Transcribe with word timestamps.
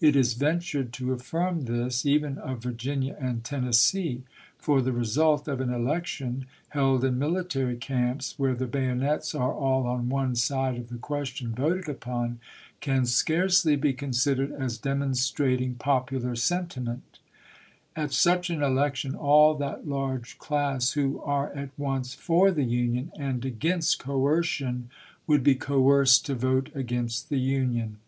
It 0.00 0.16
is 0.16 0.32
ventured 0.32 0.94
to 0.94 1.12
affirm 1.12 1.66
this, 1.66 2.06
even 2.06 2.38
of 2.38 2.62
Virginia 2.62 3.18
and 3.20 3.44
Tennessee; 3.44 4.22
for 4.56 4.80
the 4.80 4.94
result 4.94 5.46
of 5.46 5.60
an 5.60 5.68
election, 5.68 6.46
held 6.70 7.04
in 7.04 7.18
military 7.18 7.76
camps, 7.76 8.38
where 8.38 8.54
the 8.54 8.66
bayonets 8.66 9.34
are 9.34 9.52
aU 9.52 9.84
on 9.86 10.08
one 10.08 10.36
side 10.36 10.78
of 10.78 10.88
the 10.88 10.96
question 10.96 11.52
voted 11.54 11.86
upon, 11.86 12.38
can 12.80 13.04
scarcely 13.04 13.76
be 13.76 13.92
considered 13.92 14.52
as 14.52 14.78
demonstrating 14.78 15.74
popular 15.74 16.34
sentiment. 16.34 17.18
At 17.94 18.10
such 18.10 18.48
an 18.48 18.62
election 18.62 19.14
all 19.14 19.54
that 19.56 19.86
large 19.86 20.38
class 20.38 20.92
who 20.92 21.20
are, 21.20 21.52
at 21.52 21.78
once, 21.78 22.14
for 22.14 22.50
the 22.50 22.64
Union, 22.64 23.12
and 23.18 23.44
against 23.44 23.98
coercion, 23.98 24.88
would 25.26 25.42
be 25.42 25.56
coerced 25.56 26.24
to 26.24 26.34
vote 26.34 26.70
against 26.74 27.28
the 27.28 27.38
Union. 27.38 27.98